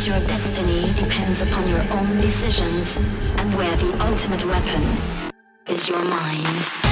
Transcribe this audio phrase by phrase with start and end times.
[0.00, 2.96] that your destiny depends upon your own decisions
[3.38, 4.82] and where the ultimate weapon
[5.66, 6.89] is your mind.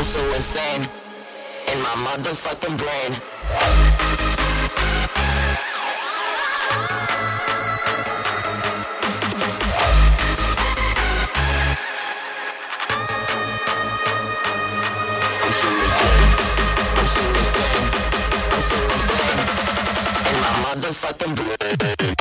[0.00, 0.80] I'm so insane
[1.70, 3.20] in my motherfucking brain.
[20.64, 22.19] motherfucking blood.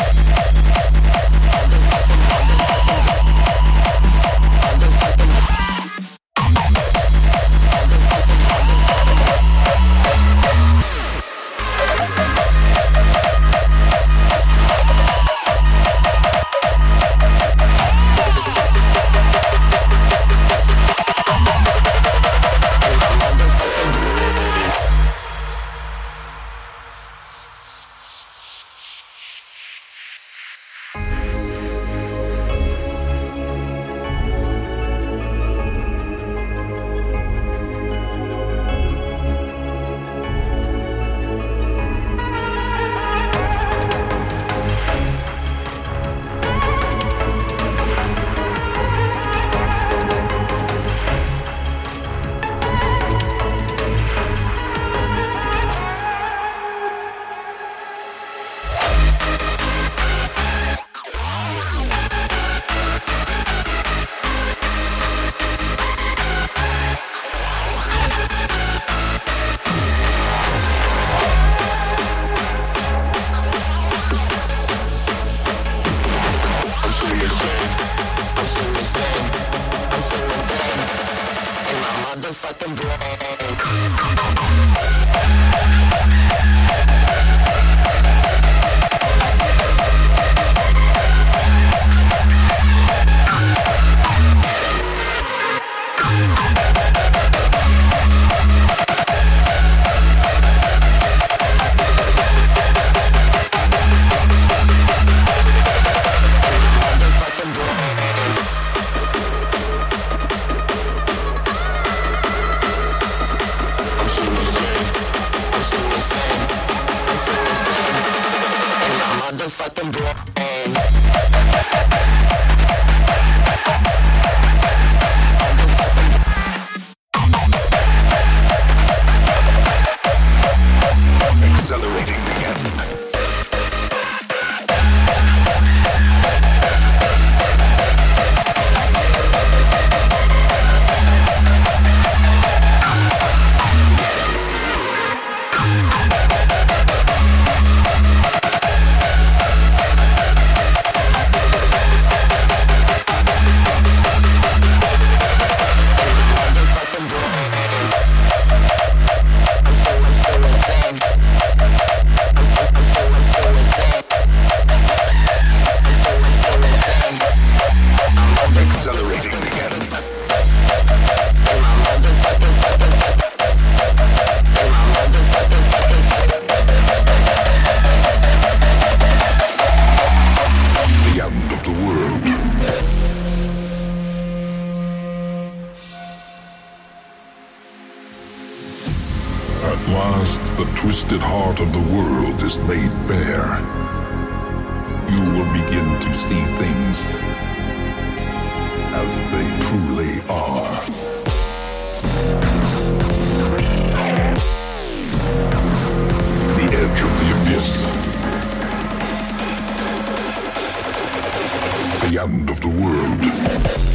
[212.19, 213.88] end of the world.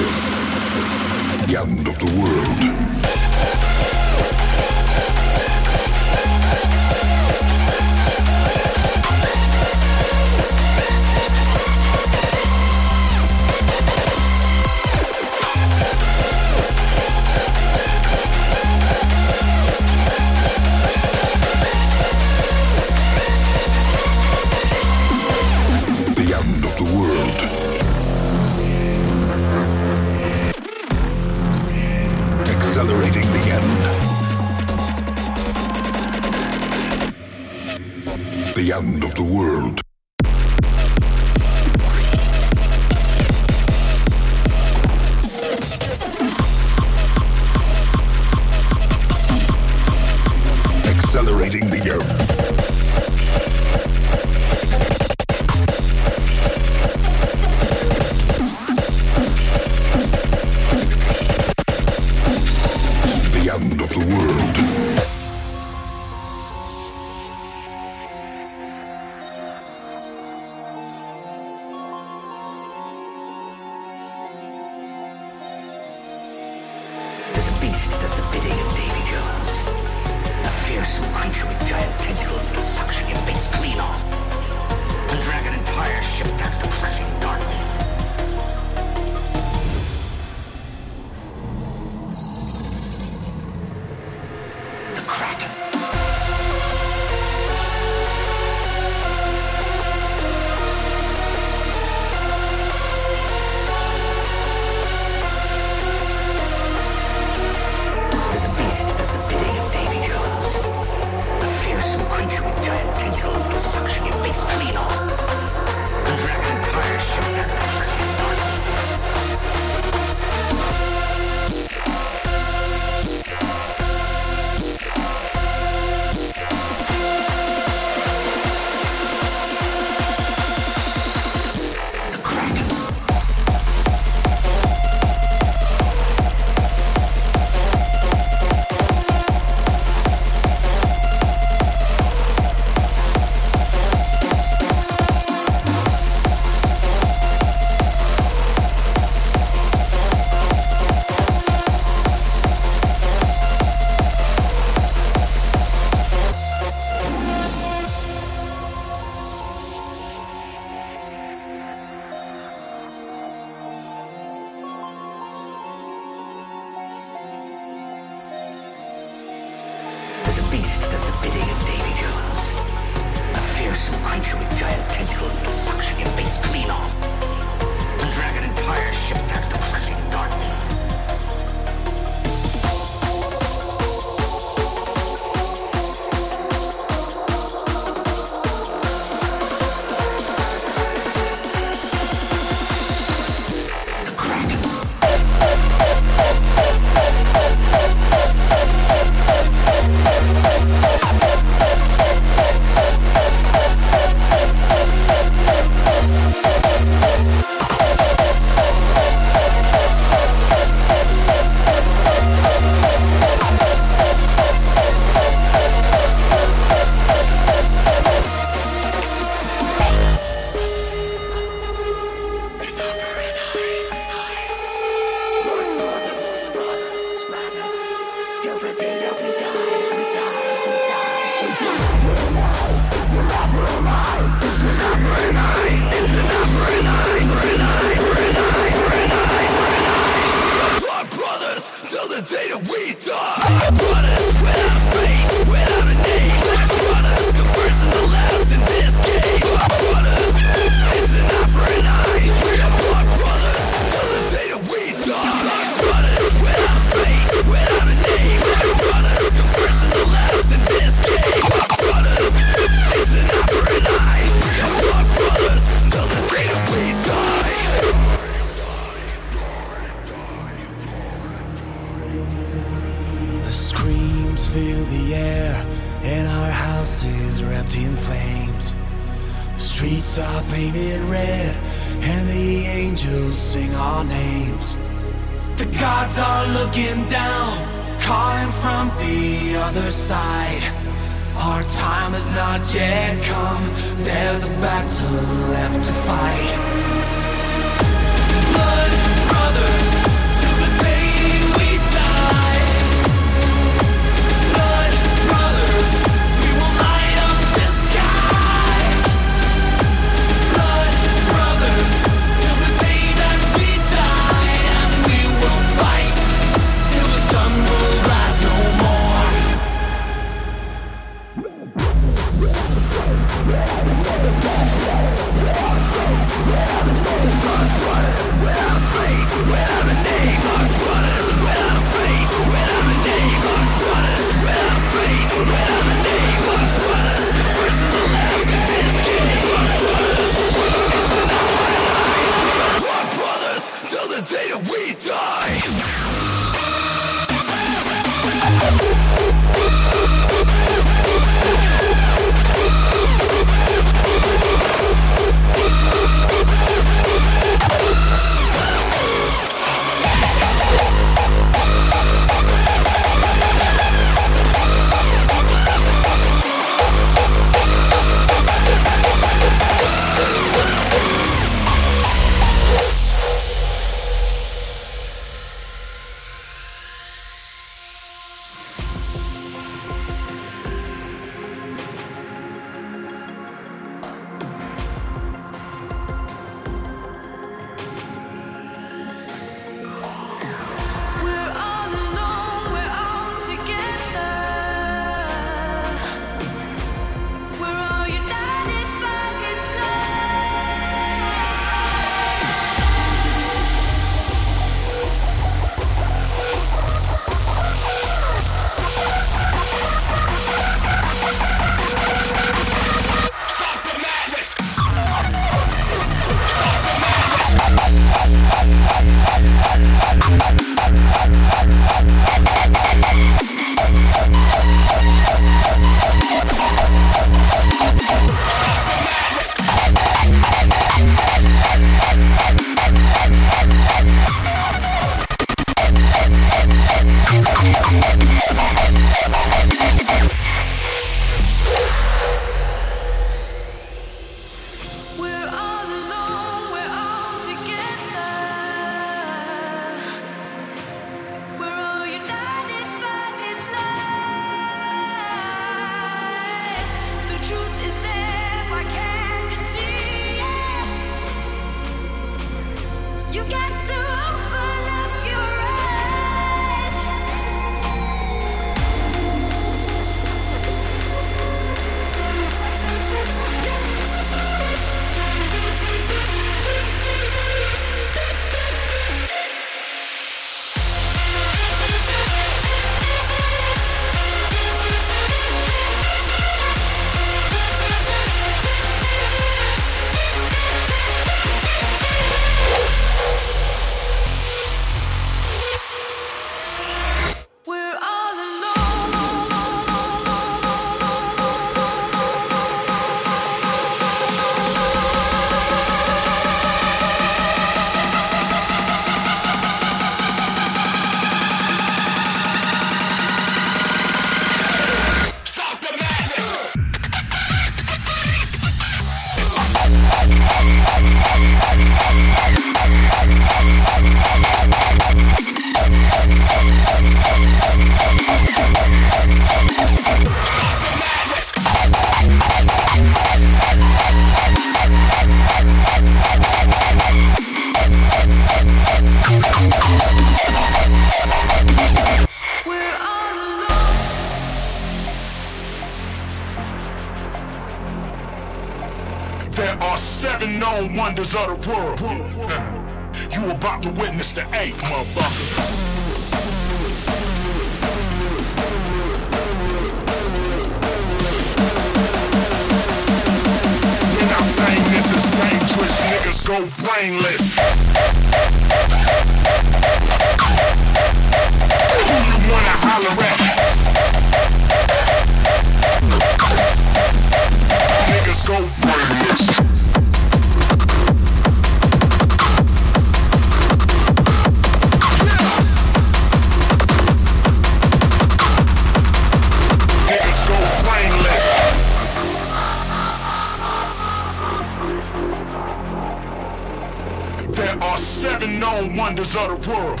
[597.50, 600.00] There are seven known wonders of the world.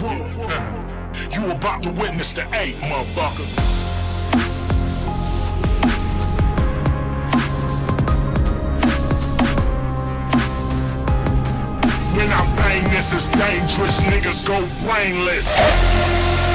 [1.32, 3.46] You about to witness the eighth, motherfucker.
[12.16, 14.04] When I bang, this is dangerous.
[14.04, 16.47] Niggas go brainless.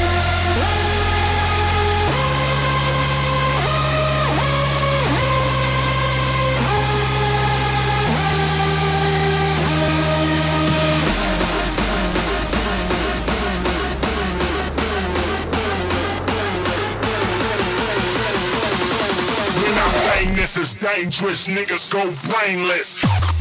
[20.44, 21.50] This is dangerous.
[21.50, 23.33] Niggas go brainless.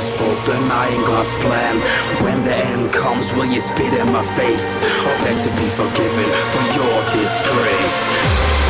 [0.00, 1.76] God's fault, denying God's plan.
[2.24, 4.78] When the end comes, will you spit in my face?
[4.78, 8.69] Or beg to be forgiven for your disgrace?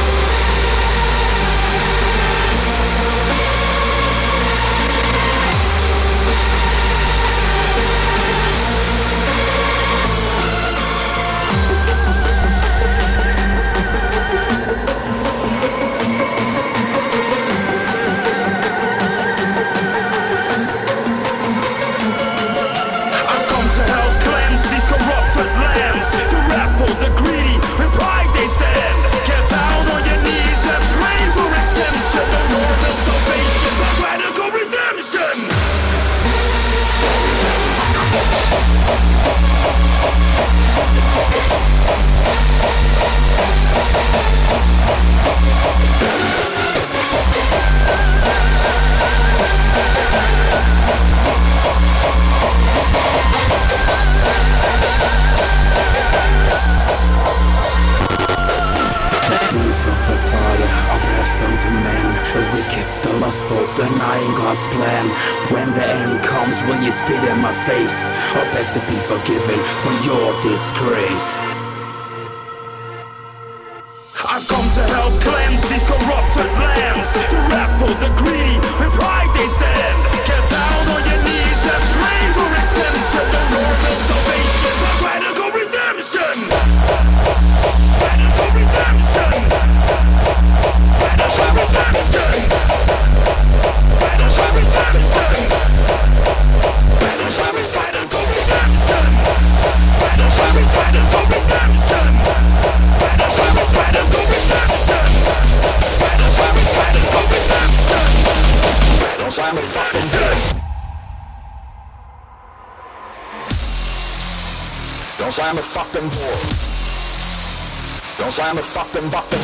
[109.51, 109.63] Don't
[115.33, 116.37] say I'm a fucking door.
[118.19, 119.41] Don't say I'm a fucking fucking.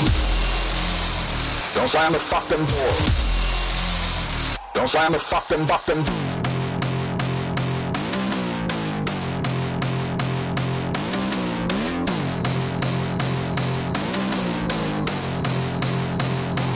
[1.74, 2.92] Don't say I'm a fucking door.
[4.74, 6.04] Don't say I'm a fucking fucking.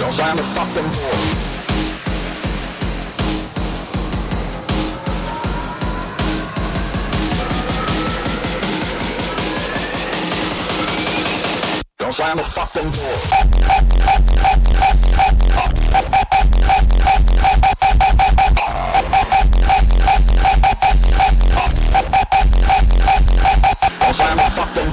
[0.00, 1.49] Don't say I'm a fucking door.
[12.10, 13.20] Cause I'm a fucking whore.
[24.00, 24.90] Cause I'm a fucking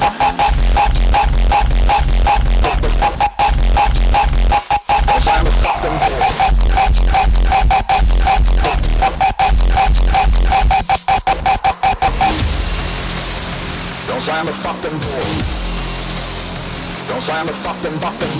[17.37, 18.35] I am a fucking fucking.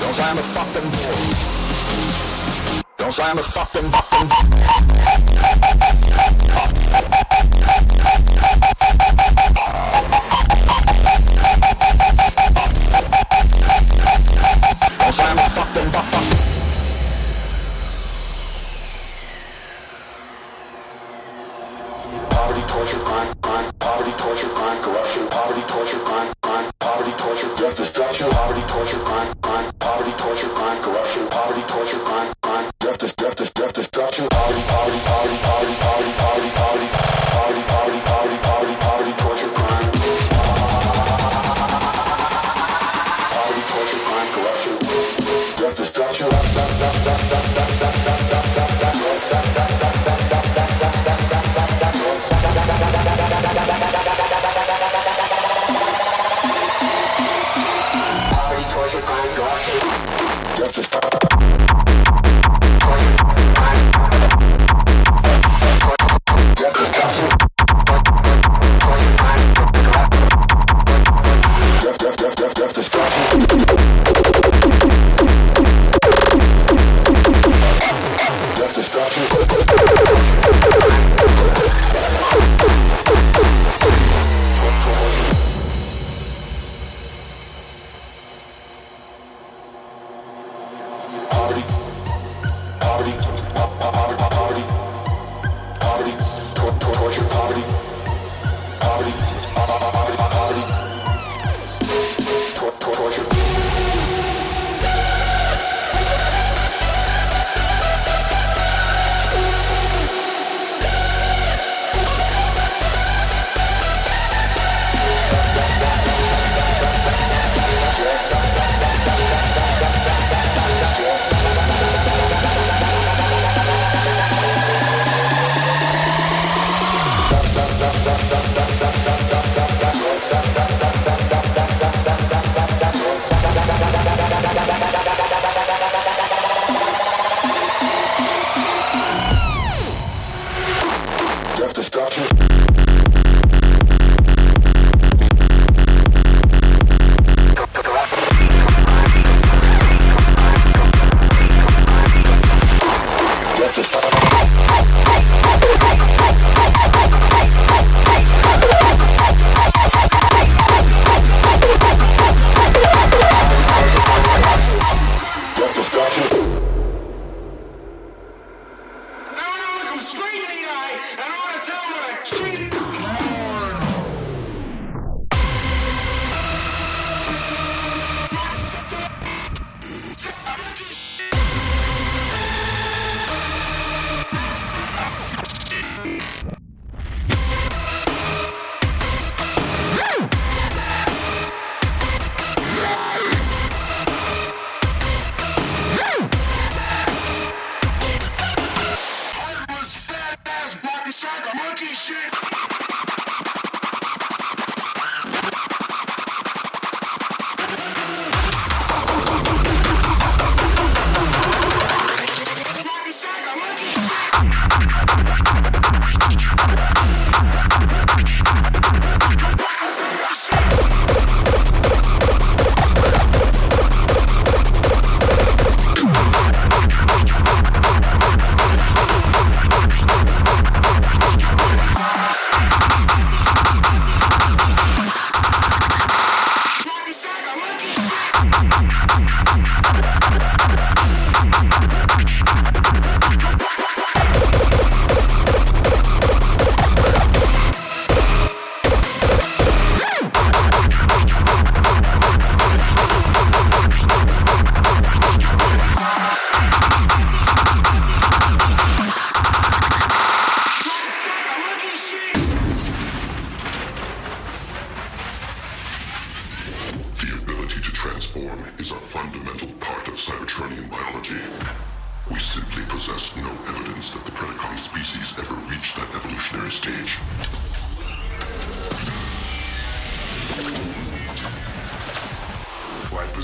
[0.00, 1.12] Cause I am a fucking boy.
[2.96, 5.67] Cause I am a fucking fucking.
[43.78, 44.78] culture, crime, corruption,
[45.56, 47.47] death, destruction.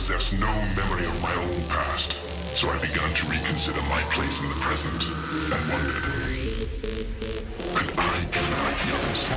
[0.07, 2.13] Possess no memory of my own past,
[2.55, 6.05] so I began to reconsider my place in the present and wondered,
[7.75, 9.31] could I be ideas?